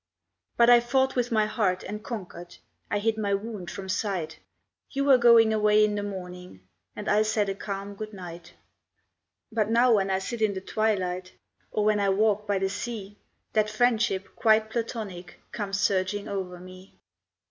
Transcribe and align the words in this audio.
But 0.57 0.67
I 0.71 0.79
fought 0.79 1.15
with 1.15 1.31
my 1.31 1.45
heart 1.45 1.83
and 1.83 2.03
conquered, 2.03 2.55
I 2.89 2.97
hid 2.97 3.19
my 3.19 3.35
wound 3.35 3.69
from 3.69 3.87
sight; 3.87 4.39
You 4.89 5.05
were 5.05 5.19
going 5.19 5.53
away 5.53 5.85
in 5.85 5.93
the 5.93 6.01
morning, 6.01 6.61
And 6.95 7.07
I 7.07 7.21
said 7.21 7.49
a 7.49 7.53
calm 7.53 7.93
good 7.93 8.11
night. 8.11 8.55
But 9.51 9.69
now 9.69 9.93
when 9.93 10.09
I 10.09 10.17
sit 10.17 10.41
in 10.41 10.55
the 10.55 10.61
twilight, 10.61 11.33
Or 11.71 11.85
when 11.85 11.99
I 11.99 12.09
walk 12.09 12.47
by 12.47 12.57
the 12.57 12.67
sea 12.67 13.19
That 13.53 13.69
friendship, 13.69 14.27
quite 14.35 14.71
Platonic, 14.71 15.39
Comes 15.51 15.79
surging 15.79 16.27
over 16.27 16.59
me. 16.59 16.95